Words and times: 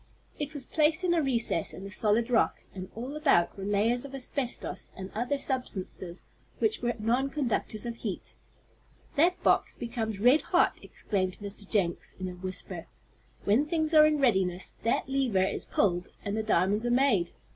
It 0.39 0.55
was 0.55 0.65
placed 0.65 1.03
in 1.03 1.13
a 1.13 1.21
recess 1.21 1.73
in 1.75 1.83
the 1.83 1.91
solid 1.91 2.31
rock, 2.31 2.63
and 2.73 2.89
all 2.95 3.15
about 3.15 3.55
were 3.55 3.63
layers 3.65 4.03
of 4.03 4.15
asbestos 4.15 4.89
and 4.97 5.11
other 5.13 5.37
substances 5.37 6.23
that 6.59 6.81
were 6.81 6.93
nonconductors 6.93 7.85
of 7.85 7.97
heat. 7.97 8.33
"That 9.13 9.43
box 9.43 9.75
becomes 9.75 10.19
red 10.19 10.41
hot," 10.41 10.79
exclaimed 10.81 11.37
Mr. 11.39 11.69
Jenks, 11.69 12.15
in 12.19 12.27
a 12.27 12.31
whisper. 12.33 12.87
"When 13.43 13.67
things 13.67 13.93
are 13.93 14.07
in 14.07 14.17
readiness, 14.17 14.73
that 14.81 15.07
lever 15.07 15.43
is 15.43 15.65
pulled 15.65 16.09
and 16.25 16.35
the 16.35 16.41
diamonds 16.41 16.83
are 16.83 16.89
made. 16.89 17.31